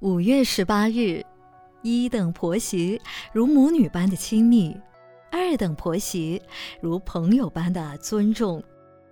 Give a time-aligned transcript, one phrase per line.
[0.00, 1.22] 五月十八日，
[1.82, 2.98] 一等婆媳
[3.34, 4.74] 如母女般的亲密，
[5.30, 6.40] 二等婆媳
[6.80, 8.62] 如朋友般的尊重，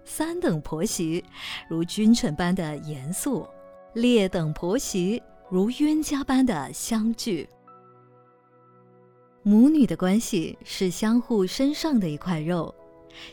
[0.03, 1.23] 三等婆媳
[1.69, 3.47] 如君臣般的严肃，
[3.93, 7.47] 劣等婆媳如冤家般的相聚。
[9.43, 12.75] 母女的关系是相互身上的一块肉。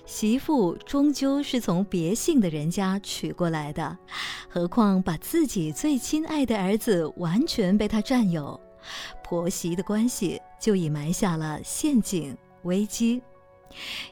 [0.05, 3.97] 媳妇终究是从别姓的人家娶过来的，
[4.49, 8.59] 何况把自己最亲爱的儿子完全被他占有，
[9.23, 13.21] 婆媳的关系就已埋下了陷阱危机。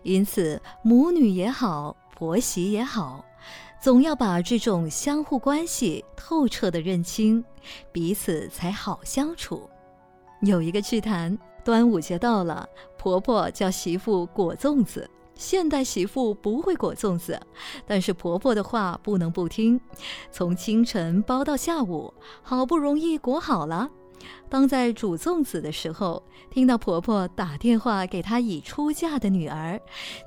[0.04, 3.24] 因此，母女也好，婆媳也好，
[3.82, 7.44] 总要把这种相互关系透彻地认清，
[7.92, 9.70] 彼此才好相处。
[10.42, 15.10] 有一个趣谈：端午节到了，婆婆叫媳妇裹粽子。
[15.44, 17.38] 现代媳妇不会裹粽子，
[17.86, 19.78] 但是婆婆的话不能不听。
[20.32, 23.90] 从清晨包到下午，好不容易裹好了。
[24.50, 29.78] 当在煮粽子的时候，听到婆婆打电话给她已出嫁的女儿，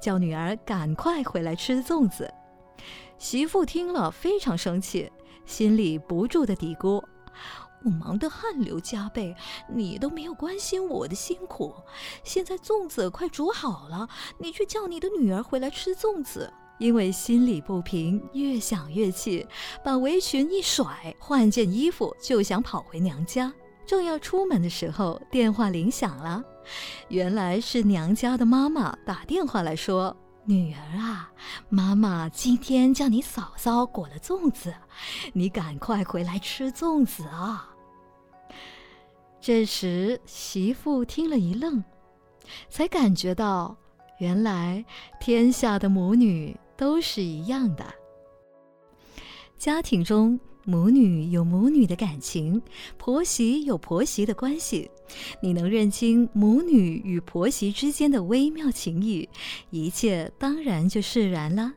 [0.03, 2.31] 叫女儿赶快回来吃粽子。
[3.17, 5.11] 媳妇听了非常生气，
[5.47, 7.03] 心里不住的嘀咕。
[7.85, 9.35] 我忙得汗流浃背，
[9.69, 11.75] 你都没有关心我的辛苦。
[12.25, 16.53] 现在粽子快煮好了，你却叫你的女儿回来吃粽子。
[16.79, 19.47] 因为心里不平，越想越气，
[19.83, 23.51] 把围裙一甩，换件衣服就想跑回娘家。
[23.87, 26.43] 正要出门的时候，电话铃响了，
[27.09, 30.15] 原来是娘家的妈妈打电话来说
[30.47, 31.33] ：“女儿啊，
[31.69, 34.73] 妈妈今天叫你嫂嫂裹了粽子，
[35.33, 37.75] 你赶快回来吃粽子啊。”
[39.41, 41.83] 这时，媳妇听了一愣，
[42.69, 43.77] 才感觉到，
[44.19, 44.85] 原来
[45.21, 47.85] 天下的母女都是一样的。
[49.57, 52.61] 家庭中，母女有母女的感情，
[52.99, 54.91] 婆媳有婆媳的关系。
[55.41, 59.29] 你能认清母女与婆媳之间的微妙情谊，
[59.71, 61.73] 一切当然就释然了。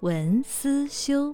[0.00, 1.32] 文思修。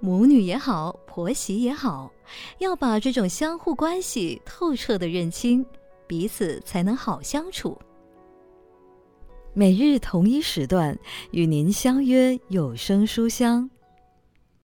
[0.00, 2.12] 母女也好，婆媳也好，
[2.58, 5.64] 要把这种相互关系透彻的认清，
[6.08, 7.78] 彼此才能好相处。
[9.54, 10.98] 每日同一时段
[11.30, 13.70] 与您相约有声书香。